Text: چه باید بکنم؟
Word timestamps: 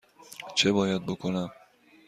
چه 0.55 0.71
باید 0.71 1.05
بکنم؟ 1.05 1.51